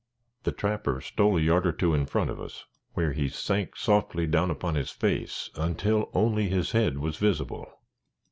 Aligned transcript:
The 0.45 0.51
trapper 0.51 0.99
stole 0.99 1.37
a 1.37 1.41
yard 1.41 1.67
or 1.67 1.71
two 1.71 1.93
in 1.93 2.07
front 2.07 2.31
of 2.31 2.41
us, 2.41 2.65
where 2.93 3.13
he 3.13 3.29
sank 3.29 3.75
softly 3.77 4.25
down 4.25 4.49
upon 4.49 4.73
his 4.73 4.89
face 4.89 5.51
until 5.55 6.09
only 6.15 6.49
his 6.49 6.71
head 6.71 6.97
was 6.97 7.17
visible. 7.17 7.67